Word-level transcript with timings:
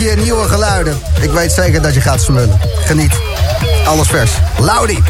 stukje 0.00 0.22
nieuwe 0.22 0.48
geluiden. 0.48 0.98
Ik 1.20 1.30
weet 1.30 1.52
zeker 1.52 1.82
dat 1.82 1.94
je 1.94 2.00
gaat 2.00 2.22
smullen. 2.22 2.60
Geniet. 2.84 3.12
Alles 3.84 4.08
vers. 4.08 4.30
Laudi. 4.58 5.02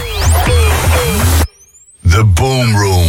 The 2.11 2.25
Boom 2.25 2.77
Room. 2.77 3.09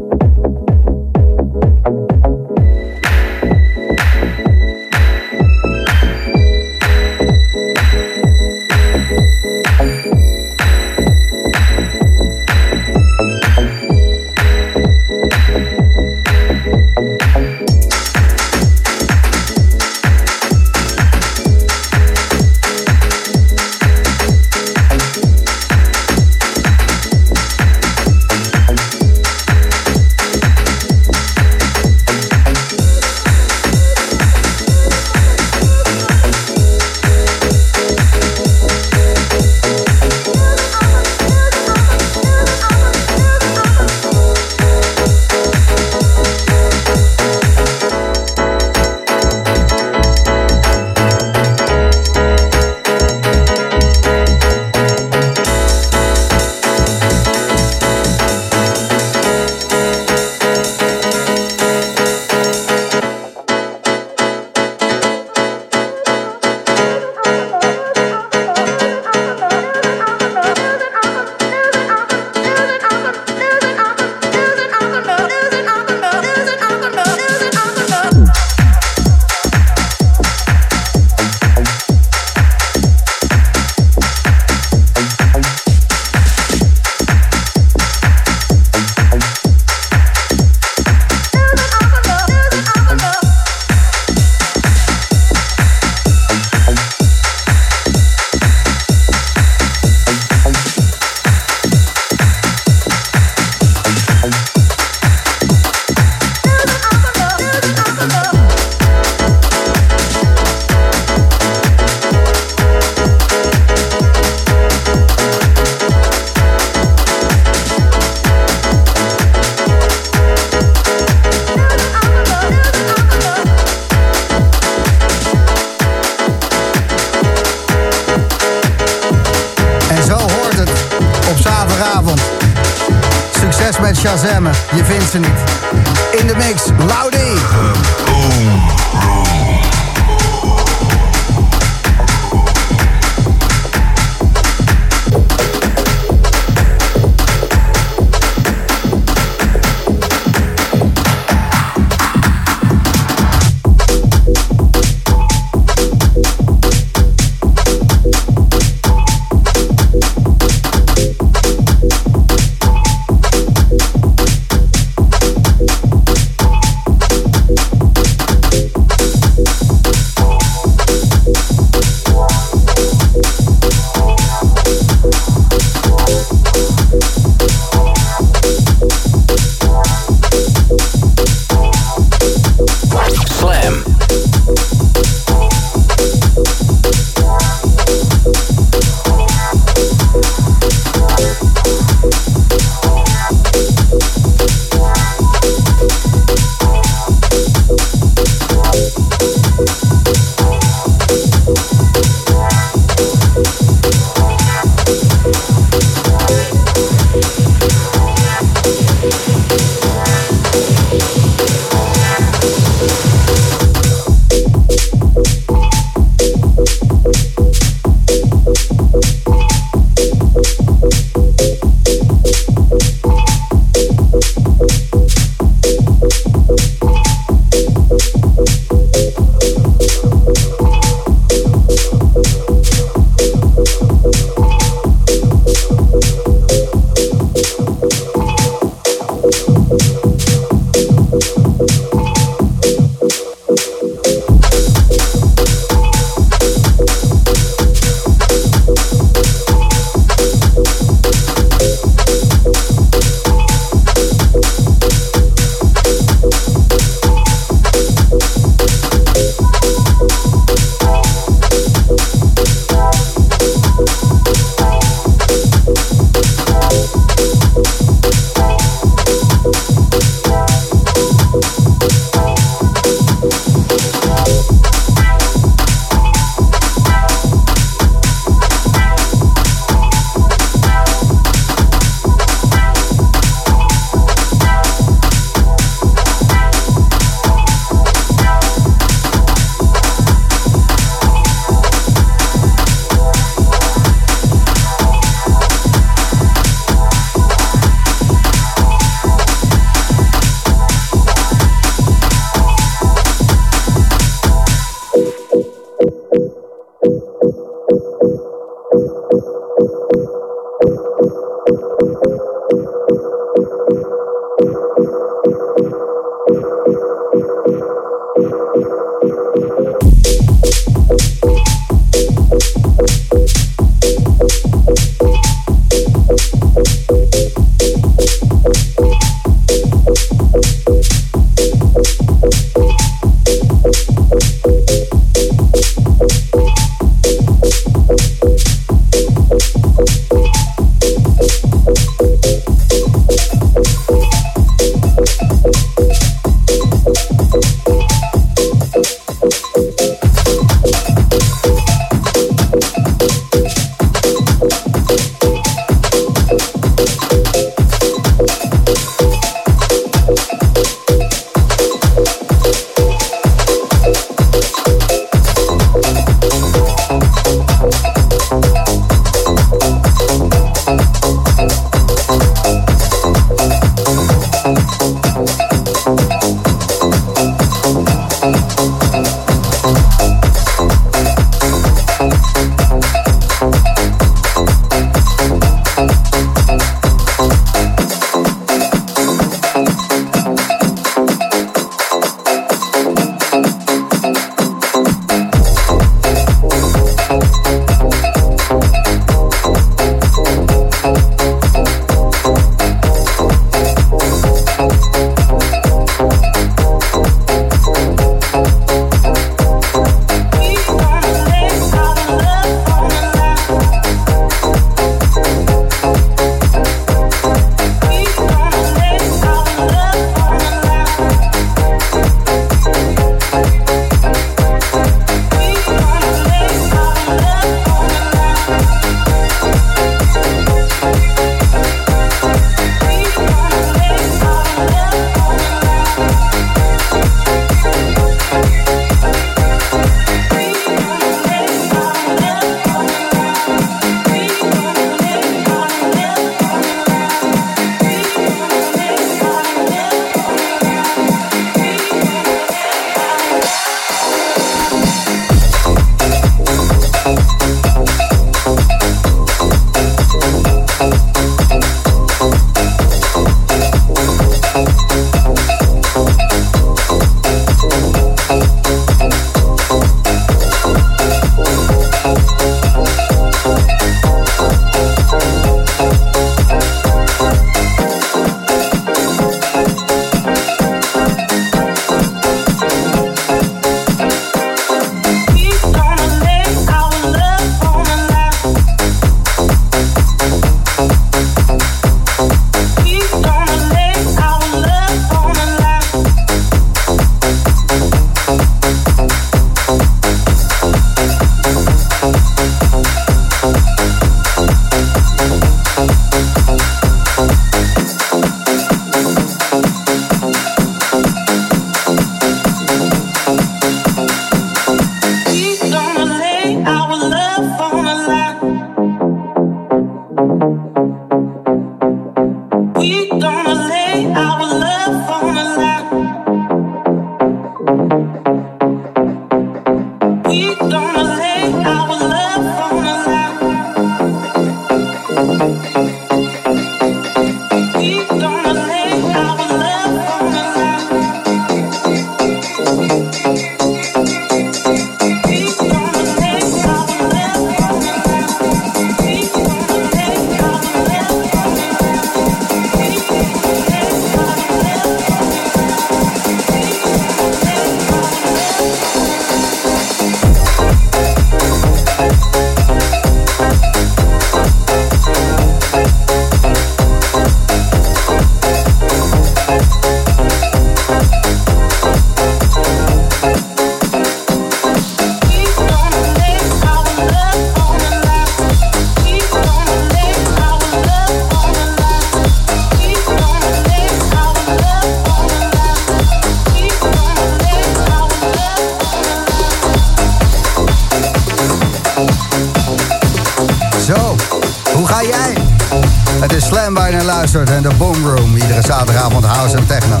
En 596.76 597.62
de 597.62 597.74
Boom 597.78 598.06
Room. 598.06 598.36
Iedere 598.36 598.62
zaterdagavond 598.62 599.24
house 599.24 599.56
en 599.56 599.66
techno. 599.66 600.00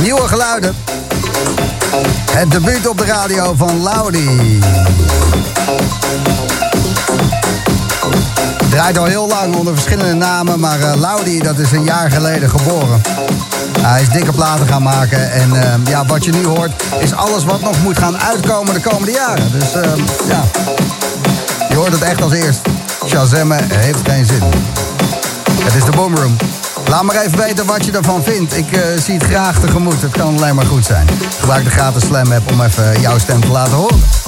Nieuwe 0.00 0.28
geluiden. 0.28 0.74
Het 2.30 2.50
debuut 2.50 2.88
op 2.88 2.98
de 2.98 3.04
radio 3.04 3.54
van 3.56 3.82
Laudi. 3.82 4.58
Draait 8.70 8.98
al 8.98 9.04
heel 9.04 9.26
lang 9.26 9.56
onder 9.56 9.74
verschillende 9.74 10.14
namen, 10.14 10.60
maar 10.60 10.78
uh, 10.78 10.92
Laudi 10.94 11.38
dat 11.38 11.58
is 11.58 11.72
een 11.72 11.84
jaar 11.84 12.10
geleden 12.10 12.50
geboren. 12.50 13.00
Hij 13.80 14.02
is 14.02 14.08
dikke 14.08 14.32
platen 14.32 14.66
gaan 14.66 14.82
maken 14.82 15.32
en 15.32 15.50
uh, 15.54 15.74
ja, 15.84 16.06
wat 16.06 16.24
je 16.24 16.32
nu 16.32 16.46
hoort 16.46 16.82
is 16.98 17.14
alles 17.14 17.44
wat 17.44 17.60
nog 17.60 17.82
moet 17.82 17.98
gaan 17.98 18.18
uitkomen 18.18 18.74
de 18.74 18.80
komende 18.80 19.12
jaren. 19.12 19.52
Dus 19.52 19.74
uh, 19.74 19.82
ja, 20.28 20.42
je 21.68 21.74
hoort 21.74 21.92
het 21.92 22.02
echt 22.02 22.22
als 22.22 22.32
eerst. 22.32 22.60
Shazammen 23.06 23.64
heeft 23.70 24.00
geen 24.08 24.26
zin. 24.26 24.42
Het 25.64 25.74
is 25.74 25.84
de 25.84 25.90
Boomroom. 25.90 26.36
Laat 26.88 27.02
maar 27.02 27.20
even 27.20 27.38
weten 27.38 27.66
wat 27.66 27.84
je 27.84 27.92
ervan 27.92 28.22
vindt. 28.22 28.56
Ik 28.56 28.76
uh, 28.76 28.82
zie 28.98 29.14
het 29.14 29.22
graag 29.22 29.60
tegemoet. 29.60 30.02
Het 30.02 30.12
kan 30.12 30.36
alleen 30.36 30.54
maar 30.54 30.66
goed 30.66 30.84
zijn. 30.84 31.06
Gebruik 31.38 31.64
de 31.64 31.70
gratis 31.70 32.02
Slam 32.06 32.32
app 32.32 32.52
om 32.52 32.60
even 32.60 33.00
jouw 33.00 33.18
stem 33.18 33.40
te 33.40 33.50
laten 33.50 33.76
horen. 33.76 34.19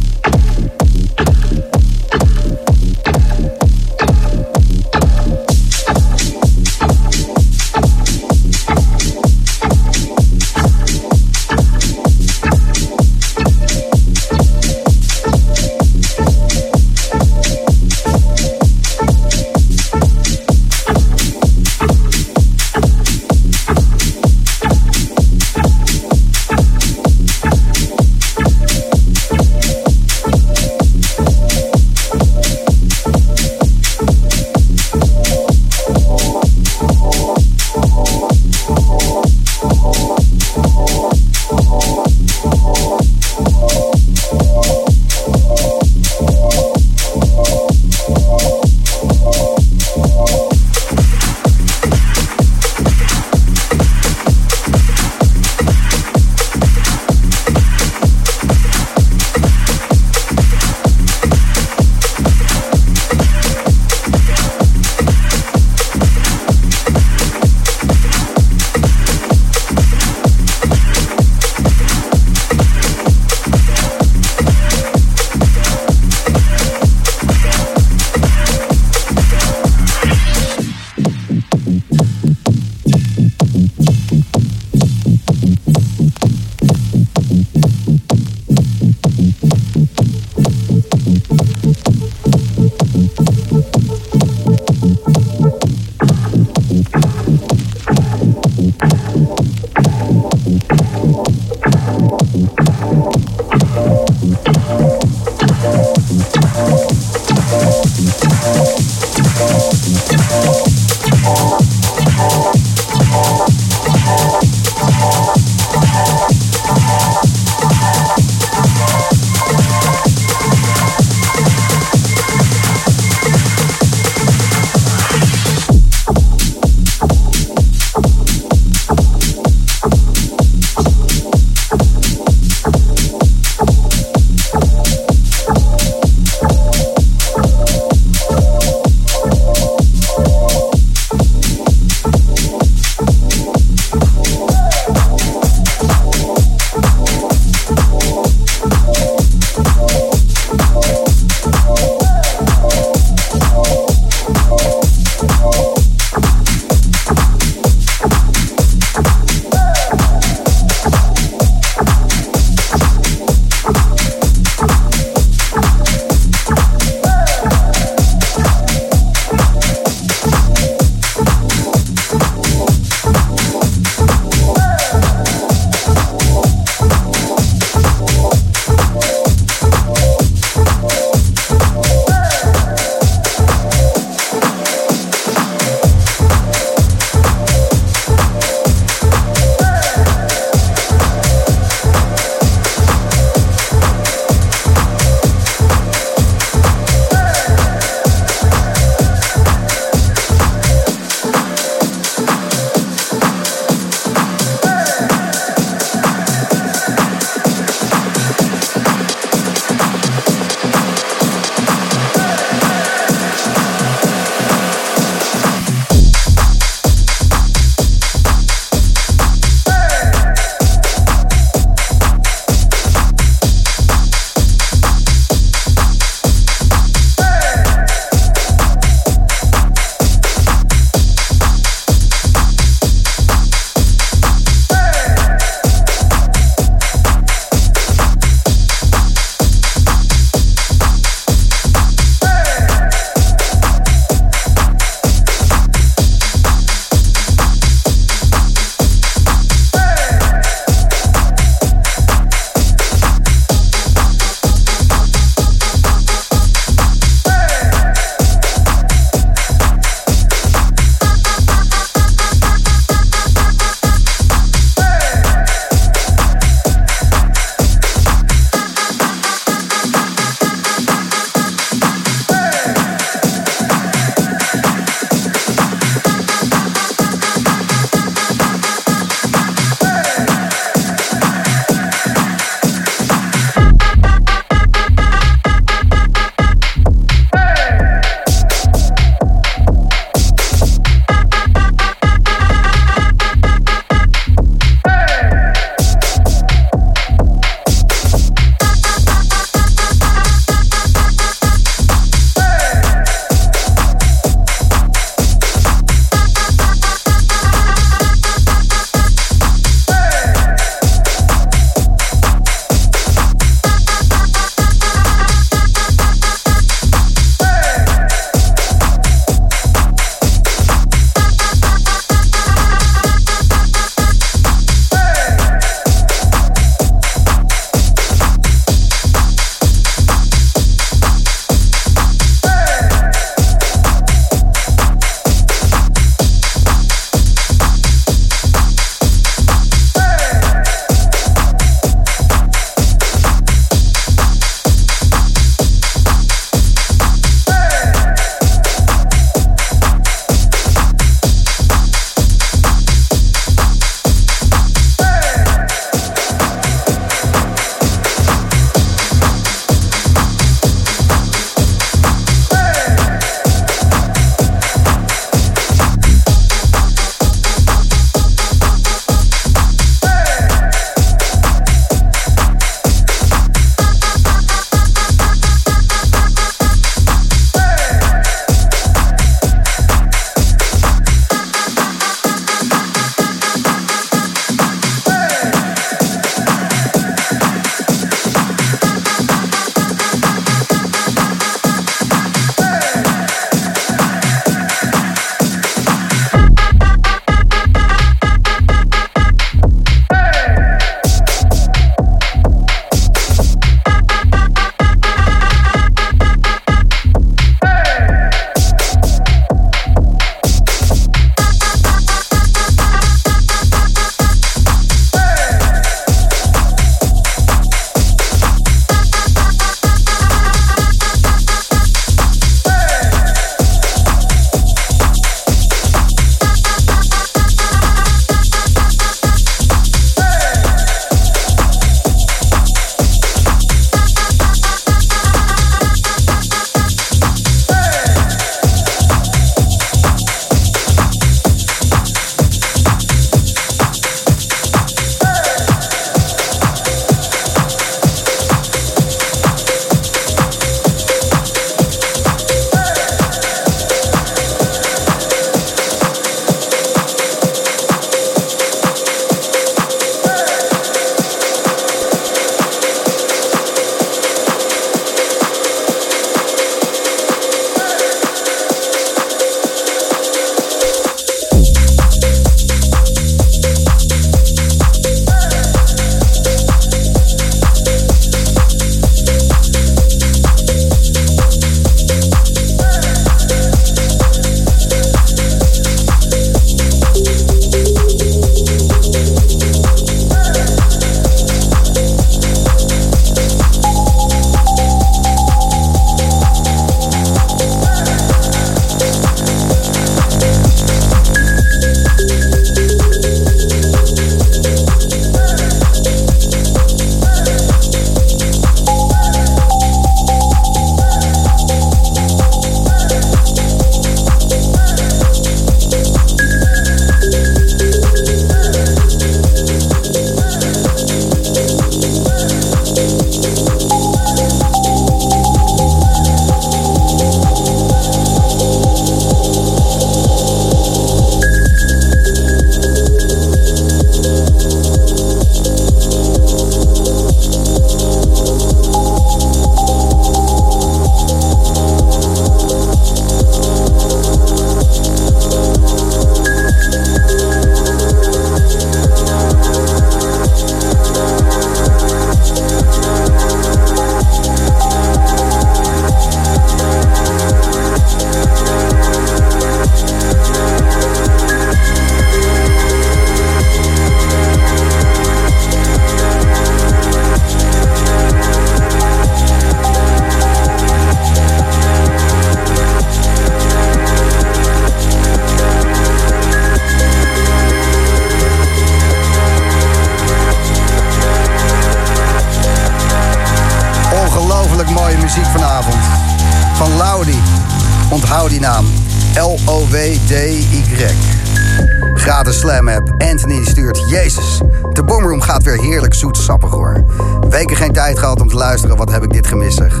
Geen 597.82 597.92
tijd 597.92 598.18
gehad 598.18 598.40
om 598.40 598.48
te 598.48 598.56
luisteren. 598.56 598.96
Wat 598.96 599.10
heb 599.10 599.22
ik 599.22 599.32
dit 599.32 599.46
gemist 599.46 599.76
zeg. 599.76 600.00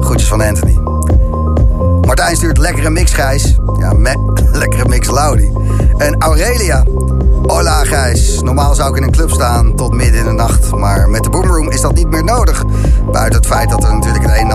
Groetjes 0.00 0.28
van 0.28 0.40
Anthony. 0.40 0.78
Martijn 2.06 2.36
stuurt 2.36 2.58
lekkere 2.58 2.90
mix 2.90 3.12
Gijs. 3.12 3.56
Ja, 3.78 3.92
lekkere 4.52 4.88
mix 4.88 5.10
Laudi. 5.10 5.52
En 5.96 6.16
Aurelia. 6.18 6.84
Hola 7.42 7.84
Gijs. 7.84 8.40
Normaal 8.40 8.74
zou 8.74 8.90
ik 8.90 8.96
in 8.96 9.02
een 9.02 9.10
club 9.10 9.30
staan 9.30 9.74
tot 9.74 9.92
midden 9.92 10.20
in 10.20 10.24
de 10.24 10.32
nacht. 10.32 10.74
Maar 10.74 11.08
met 11.08 11.22
de 11.22 11.30
Boomroom 11.30 11.70
is 11.70 11.80
dat 11.80 11.94
niet 11.94 12.10
meer 12.10 12.24
nodig. 12.24 12.64
Buiten 13.12 13.38
het 13.38 13.46
feit 13.46 13.70
dat 13.70 13.84
er 13.84 13.94
natuurlijk 13.94 14.24
een 14.24 14.45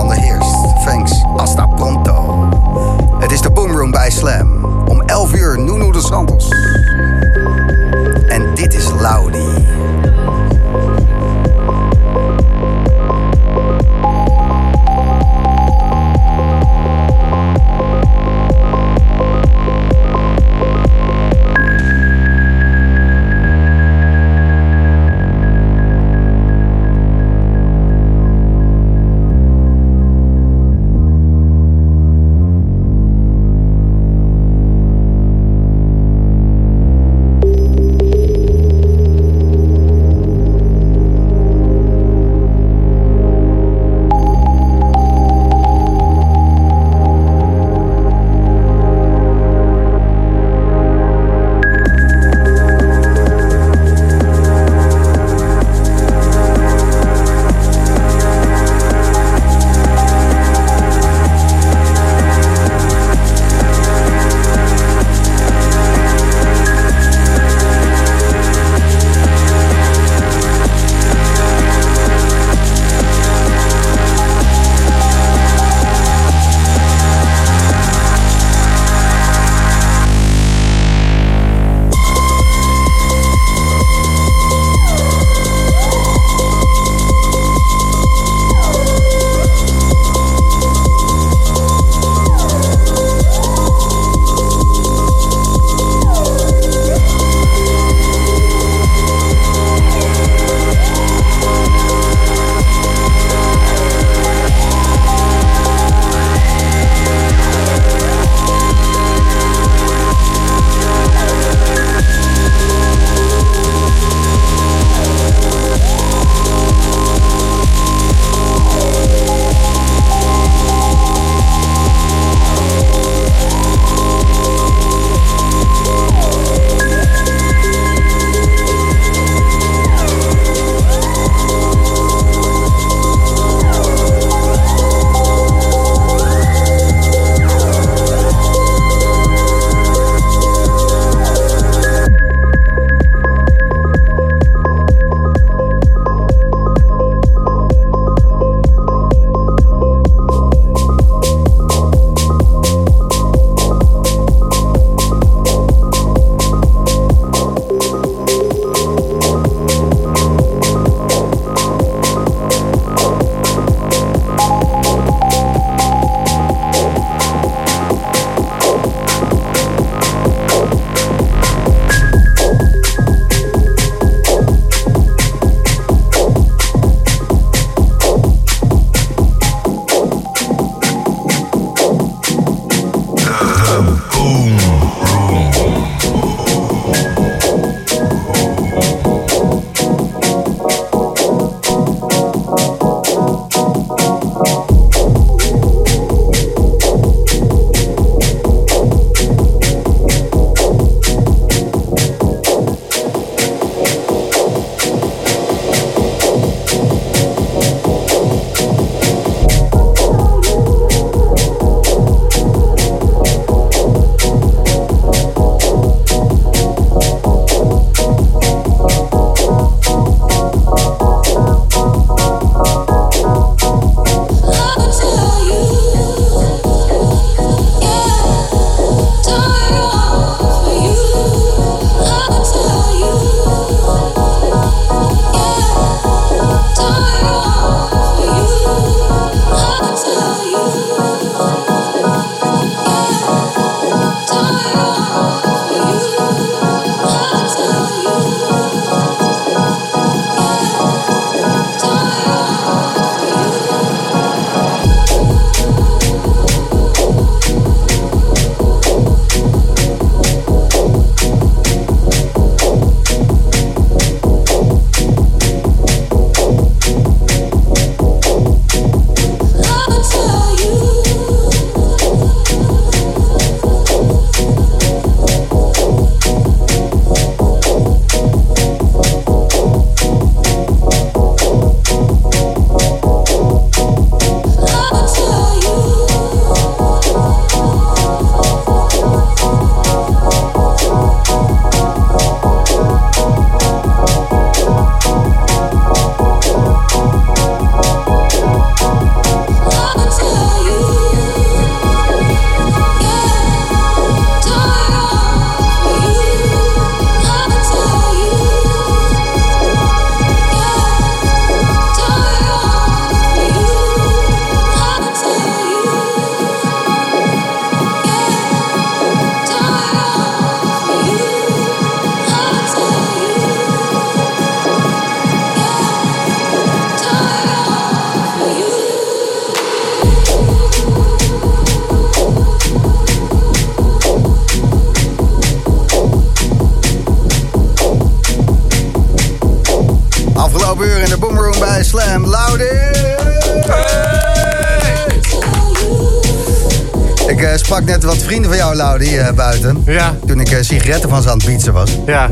wat 348.11 348.23
vrienden 348.23 348.49
van 348.49 348.59
jou, 348.59 348.75
Laudi, 348.75 349.17
eh, 349.17 349.31
buiten. 349.31 349.83
Ja. 349.85 350.15
Toen 350.27 350.39
ik 350.39 350.51
eh, 350.51 350.61
sigaretten 350.61 351.09
van 351.09 351.21
ze 351.21 351.29
aan 351.29 351.37
het 351.37 351.45
pietsen 351.45 351.73
was. 351.73 351.97
Ja. 352.05 352.29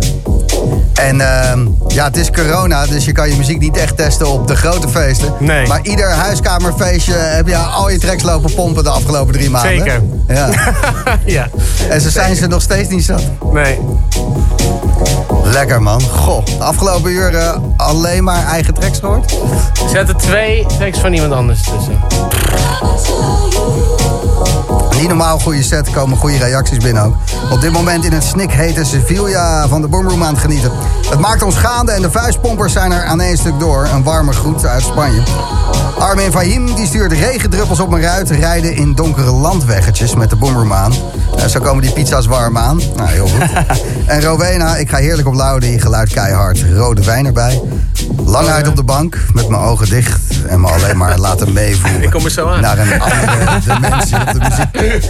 En 0.93 1.21
ehm, 1.21 1.67
ja, 1.87 2.05
het 2.05 2.17
is 2.17 2.31
corona, 2.31 2.85
dus 2.85 3.05
je 3.05 3.11
kan 3.11 3.29
je 3.29 3.35
muziek 3.35 3.59
niet 3.59 3.77
echt 3.77 3.97
testen 3.97 4.27
op 4.27 4.47
de 4.47 4.55
grote 4.55 4.89
feesten. 4.89 5.33
Nee. 5.39 5.67
Maar 5.67 5.79
ieder 5.81 6.09
huiskamerfeestje 6.09 7.13
heb 7.13 7.47
je 7.47 7.55
al 7.55 7.89
je 7.89 7.97
tracks 7.97 8.23
lopen 8.23 8.53
pompen 8.53 8.83
de 8.83 8.89
afgelopen 8.89 9.33
drie 9.33 9.49
maanden. 9.49 9.77
Zeker. 9.77 10.01
Ja. 10.27 10.49
ja. 11.25 11.47
En 11.89 12.01
ze 12.01 12.09
zijn 12.09 12.35
ze 12.35 12.47
nog 12.47 12.61
steeds 12.61 12.89
niet 12.89 13.05
zat. 13.05 13.23
Nee. 13.53 13.79
Lekker 15.43 15.81
man. 15.81 16.01
Goh, 16.01 16.45
de 16.45 16.63
afgelopen 16.63 17.11
uur 17.11 17.35
eh, 17.35 17.57
alleen 17.77 18.23
maar 18.23 18.45
eigen 18.45 18.73
tracks 18.73 18.99
gehoord. 18.99 19.31
Er 19.83 19.89
zaten 19.89 20.17
twee 20.17 20.65
tracks 20.77 20.99
van 20.99 21.13
iemand 21.13 21.33
anders 21.33 21.61
tussen. 21.61 21.99
Niet 24.99 25.07
normaal 25.07 25.39
goede 25.39 25.63
set, 25.63 25.89
komen 25.89 26.17
goede 26.17 26.37
reacties 26.37 26.77
binnen 26.77 27.03
ook. 27.03 27.15
Op 27.51 27.61
dit 27.61 27.71
moment 27.71 28.05
in 28.05 28.11
het 28.11 28.23
snikhete 28.23 28.83
Sevilla 28.83 29.67
van 29.67 29.81
de 29.81 29.87
Boomroom 29.87 30.23
aan 30.23 30.33
het 30.33 30.41
genieten. 30.41 30.71
Het 31.09 31.19
maakt 31.19 31.43
ons 31.43 31.55
gaande 31.55 31.91
en 31.91 32.01
de 32.01 32.11
vuistpompers 32.11 32.73
zijn 32.73 32.91
er 32.91 33.03
aan 33.03 33.21
één 33.21 33.37
stuk 33.37 33.59
door. 33.59 33.87
Een 33.93 34.03
warme 34.03 34.31
groet 34.31 34.65
uit 34.65 34.83
Spanje. 34.83 35.21
Armin 35.99 36.31
Fahim 36.31 36.75
die 36.75 36.85
stuurt 36.85 37.11
regendruppels 37.11 37.79
op 37.79 37.89
mijn 37.89 38.01
ruit. 38.01 38.29
Rijden 38.29 38.75
in 38.75 38.93
donkere 38.93 39.31
landweggetjes 39.31 40.15
met 40.15 40.29
de 40.29 40.35
Boomroom 40.35 40.73
aan. 40.73 40.93
Eh, 41.37 41.45
zo 41.45 41.59
komen 41.59 41.81
die 41.81 41.91
pizza's 41.91 42.25
warm 42.25 42.57
aan. 42.57 42.81
Nou, 42.95 43.09
heel 43.09 43.27
goed. 43.27 43.49
en 44.05 44.21
Rowena, 44.21 44.75
ik 44.75 44.89
ga 44.89 44.97
heerlijk 44.97 45.27
op 45.27 45.33
Laudi. 45.33 45.79
Geluid 45.79 46.13
keihard. 46.13 46.65
Rode 46.73 47.03
wijn 47.03 47.25
erbij. 47.25 47.61
Lang 48.25 48.47
uit 48.47 48.67
op 48.67 48.75
de 48.75 48.83
bank, 48.83 49.17
met 49.33 49.49
mijn 49.49 49.61
ogen 49.61 49.89
dicht. 49.89 50.28
En 50.49 50.61
me 50.61 50.67
alleen 50.67 50.97
maar 50.97 51.17
laten 51.17 51.53
meevoelen. 51.53 52.03
Ik 52.03 52.09
kom 52.09 52.25
er 52.25 52.31
zo 52.31 52.47
aan. 52.47 52.61
Naar 52.61 52.77
een 52.79 53.01
andere 53.01 53.59
dimensie 53.67 54.17
op 54.17 54.31
de 54.33 54.39
muziek. 54.39 55.03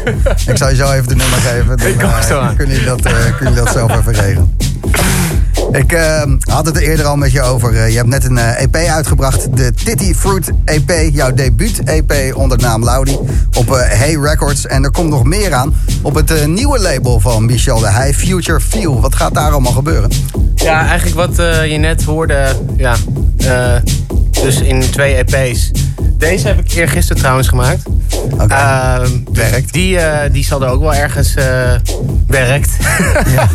Ik 0.47 0.57
zal 0.57 0.69
je 0.69 0.75
zo 0.75 0.91
even 0.91 1.07
de 1.07 1.15
nummer 1.15 1.39
geven. 1.39 1.77
Dan, 1.77 1.87
Ik 1.87 1.97
kom 1.97 2.09
er 2.09 2.15
eh, 2.17 2.27
zo 2.27 2.39
aan. 2.39 2.55
Kun 2.55 2.69
je 2.69 2.83
dat, 2.83 3.01
eh, 3.01 3.13
kun 3.37 3.49
je 3.49 3.55
dat 3.55 3.69
zelf 3.71 3.95
even 3.97 4.13
regelen. 4.13 4.57
Ik 5.71 5.91
eh, 5.93 6.21
had 6.51 6.65
het 6.65 6.75
er 6.75 6.81
eerder 6.81 7.05
al 7.05 7.15
met 7.15 7.31
je 7.31 7.41
over. 7.41 7.75
Eh, 7.75 7.89
je 7.89 7.95
hebt 7.95 8.07
net 8.07 8.23
een 8.25 8.37
eh, 8.37 8.61
EP 8.61 8.75
uitgebracht. 8.75 9.57
De 9.57 9.73
Titty 9.73 10.13
Fruit 10.13 10.49
EP. 10.65 10.91
Jouw 11.13 11.33
debuut-EP 11.33 12.35
onder 12.35 12.57
de 12.57 12.63
naam 12.63 12.83
Laudi. 12.83 13.17
Op 13.53 13.73
eh, 13.75 13.81
Hey 13.99 14.13
Records. 14.21 14.65
En 14.65 14.83
er 14.83 14.91
komt 14.91 15.09
nog 15.09 15.23
meer 15.23 15.53
aan. 15.53 15.73
Op 16.01 16.15
het 16.15 16.31
eh, 16.31 16.45
nieuwe 16.45 16.79
label 16.79 17.19
van 17.19 17.45
Michel 17.45 17.79
de 17.79 17.89
Heij. 17.89 18.13
Future 18.13 18.59
Feel. 18.59 19.01
Wat 19.01 19.15
gaat 19.15 19.33
daar 19.33 19.51
allemaal 19.51 19.71
gebeuren? 19.71 20.09
Ja, 20.55 20.87
eigenlijk 20.87 21.15
wat 21.15 21.39
eh, 21.39 21.71
je 21.71 21.77
net 21.77 22.03
hoorde. 22.03 22.45
Ja, 22.77 22.95
eh, 23.37 23.75
dus 24.41 24.61
in 24.61 24.79
twee 24.79 25.15
EP's. 25.15 25.71
Deze 26.17 26.47
heb 26.47 26.59
ik 26.59 26.71
eergisteren 26.71 27.21
trouwens 27.21 27.47
gemaakt. 27.47 27.81
Oké. 28.31 28.53
Ehm, 28.53 29.09
Werkt. 29.33 29.73
Die, 29.73 29.97
eh, 29.99 30.31
die 30.31 30.43
zal 30.43 30.61
er 30.63 30.69
ook 30.69 30.81
wel 30.81 30.93
ergens 30.93 31.35
eh 31.35 31.71
werkt. 32.27 32.69
Ja. 33.35 33.49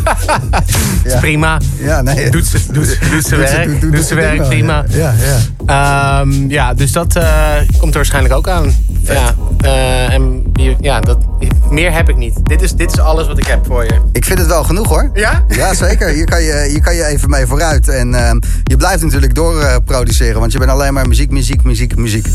prima. 1.19 1.57
Ja, 1.77 2.01
nee. 2.01 2.29
Doet 2.29 2.45
ze, 2.47 2.59
doet, 2.71 2.87
ze- 2.87 2.97
doet 3.11 3.25
ze 3.25 3.35
werk. 3.35 3.65
doet- 3.67 3.81
Doet, 3.81 3.91
doet 3.93 4.05
ze 4.05 4.15
werk 4.15 4.47
prima. 4.47 4.83
Ja, 4.89 5.13
ja. 5.65 6.19
Ehm, 6.19 6.49
ja, 6.49 6.73
dus 6.73 6.91
dat 6.91 7.15
eh, 7.15 7.51
komt 7.77 7.91
er 7.91 7.95
waarschijnlijk 7.97 8.33
ook 8.33 8.47
aan. 8.47 8.75
Ja, 9.01 9.33
en 10.09 10.43
ja, 10.81 10.99
dat, 10.99 11.17
meer 11.69 11.93
heb 11.93 12.09
ik 12.09 12.15
niet. 12.15 12.39
Dit 12.43 12.61
is, 12.61 12.71
dit 12.71 12.91
is 12.91 12.99
alles 12.99 13.27
wat 13.27 13.37
ik 13.37 13.47
heb 13.47 13.65
voor 13.65 13.83
je. 13.83 14.01
Ik 14.11 14.25
vind 14.25 14.39
het 14.39 14.47
wel 14.47 14.63
genoeg 14.63 14.87
hoor. 14.87 15.09
Ja? 15.13 15.43
Ja, 15.47 15.73
zeker. 15.73 16.07
Hier 16.07 16.25
kan 16.25 16.41
je, 16.43 16.65
hier 16.69 16.81
kan 16.81 16.95
je 16.95 17.05
even 17.05 17.29
mee 17.29 17.45
vooruit. 17.45 17.87
En 17.87 18.13
ehm, 18.27 18.39
je 18.63 18.77
blijft 18.77 19.03
natuurlijk 19.03 19.35
doorproduceren, 19.35 19.83
produceren, 19.83 20.39
want 20.39 20.51
je 20.51 20.59
bent 20.59 20.71
alleen 20.71 20.93
maar 20.93 21.07
muziek, 21.07 21.31
muziek, 21.31 21.63
muziek, 21.63 21.95
muziek. 21.95 22.27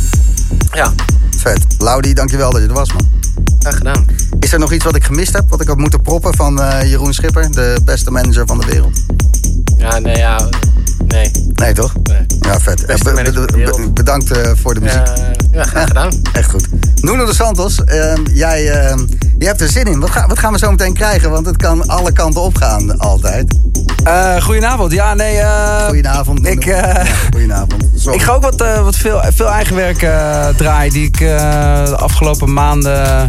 Ja, 0.72 0.92
Vet. 1.40 1.66
Laudi, 1.78 2.12
dankjewel 2.12 2.50
dat 2.50 2.60
je 2.60 2.68
er 2.68 2.74
was, 2.74 2.92
man. 2.92 3.08
graag 3.58 3.76
gedaan. 3.76 4.06
Is 4.40 4.52
er 4.52 4.58
nog 4.58 4.72
iets 4.72 4.84
wat 4.84 4.96
ik 4.96 5.04
gemist 5.04 5.32
heb, 5.32 5.48
wat 5.48 5.60
ik 5.60 5.68
had 5.68 5.76
moeten 5.76 6.02
proppen 6.02 6.36
van 6.36 6.62
eh, 6.62 6.90
Jeroen 6.90 7.14
Schipper, 7.14 7.50
de 7.50 7.80
beste 7.84 8.10
manager 8.10 8.46
van 8.46 8.58
de 8.58 8.66
wereld? 8.66 9.04
Ja, 9.76 9.98
nee, 9.98 10.16
ja. 10.16 10.48
Nee. 11.10 11.30
Nee, 11.54 11.72
toch? 11.72 11.92
nee. 12.02 12.26
Ja, 12.40 12.60
vet. 12.60 12.84
Bedankt 13.94 14.30
eh, 14.30 14.50
voor 14.54 14.74
de 14.74 14.80
muziek. 14.80 15.02
Ja, 15.52 15.64
graag 15.64 15.86
gedaan. 15.86 16.10
Echt 16.32 16.50
goed. 16.50 16.68
Nuno 17.02 17.24
de 17.24 17.34
Santos, 17.34 17.84
ehm, 17.84 18.20
jij, 18.32 18.68
ehm, 18.70 18.98
je 19.38 19.46
hebt 19.46 19.60
er 19.60 19.68
zin 19.68 19.84
in. 19.84 20.00
Wat, 20.00 20.10
ga- 20.10 20.26
wat 20.26 20.38
gaan 20.38 20.52
we 20.52 20.58
zo 20.58 20.70
meteen 20.70 20.94
krijgen? 20.94 21.30
Want 21.30 21.46
het 21.46 21.56
kan 21.56 21.86
alle 21.88 22.12
kanten 22.12 22.40
opgaan, 22.42 22.98
altijd. 22.98 23.58
Eh, 24.04 24.42
goedenavond. 24.42 24.92
Ja, 24.92 25.14
nee. 25.14 25.36
eh, 25.38 25.84
Goedenavond. 25.86 26.46
Ik, 26.46 26.66
eh, 26.66 26.76
Ja, 26.94 27.04
goedenavond. 27.30 27.84
Sorry. 27.96 28.18
ik 28.18 28.24
ga 28.24 28.32
ook 28.32 28.42
wat, 28.42 28.60
eh, 28.60 28.82
wat 28.82 28.96
veel, 28.96 29.22
veel 29.34 29.48
eigen 29.48 29.76
werk 29.76 30.02
eh, 30.02 30.48
draaien 30.48 30.92
die 30.92 31.06
ik 31.06 31.20
eh, 31.20 31.28
de 31.84 31.96
afgelopen 31.96 32.52
maanden 32.52 33.26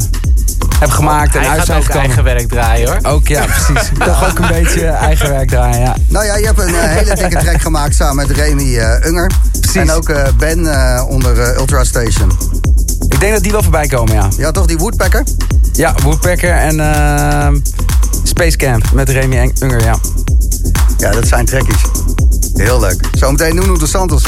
heb 0.80 0.89
gemaakt 0.89 1.36
en 1.36 1.42
Hij 1.42 1.50
uit 1.50 1.66
zijn 1.66 1.78
ook 1.78 1.84
gekomen. 1.84 2.06
eigen 2.06 2.24
werk 2.24 2.48
draaien 2.48 2.88
hoor. 2.88 3.12
Ook 3.12 3.28
ja, 3.28 3.46
precies. 3.46 3.89
Toch 4.06 4.30
ook 4.30 4.39
een 4.39 4.48
beetje 4.48 4.86
eigen 4.86 5.30
werk 5.30 5.50
draaien, 5.50 5.80
ja. 5.80 5.96
Nou 6.08 6.26
ja, 6.26 6.36
je 6.36 6.46
hebt 6.46 6.60
een 6.60 6.76
eh, 6.76 6.82
hele 6.82 7.16
dikke 7.16 7.38
track 7.38 7.62
gemaakt 7.62 7.96
samen 7.96 8.16
met 8.28 8.38
Remy 8.38 8.78
eh, 8.78 9.06
Unger. 9.10 9.32
Precies. 9.52 9.76
En 9.82 9.92
ook 9.92 10.10
eh, 10.10 10.24
Ben 10.38 10.60
onder 11.08 11.56
Ultra 11.56 11.84
Station. 11.84 12.32
Ik 13.10 13.20
denk 13.20 13.34
dat 13.34 13.44
die 13.44 13.52
wel 13.52 13.62
voorbij 13.64 13.88
komen, 13.88 14.14
ja. 14.14 14.28
Ja, 14.38 14.52
toch 14.52 14.66
die 14.66 14.78
Woodpecker? 14.78 15.24
Ja, 15.74 15.96
Woodpecker 16.04 16.56
en 16.56 17.64
Space 18.24 18.58
Camp 18.58 18.92
met 18.94 19.10
Remy 19.10 19.52
Unger, 19.60 19.84
ja. 19.84 19.96
Ja, 20.98 21.12
dat 21.12 21.28
zijn 21.28 21.46
trackies. 21.46 21.82
Heel 22.54 22.80
leuk. 22.80 23.08
Zometeen 23.12 23.56
Nuno 23.56 23.78
de 23.78 23.88
Santos. 23.88 24.24